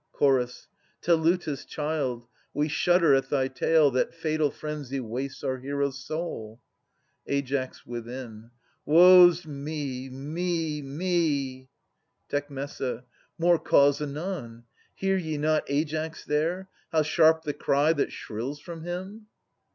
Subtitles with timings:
[0.19, 0.23] Ch.
[1.03, 2.25] Teleutas' child!
[2.55, 6.59] we shudder at thy tale That fatal frenzy wastes our hero's soul.
[7.29, 8.49] Aias {within).
[8.83, 11.69] Woe's me, me, me!
[12.29, 12.49] Tec.
[13.37, 14.63] More cause anon!
[14.95, 19.27] Hear ye not Aias there, How sharp the cry that shrills from him?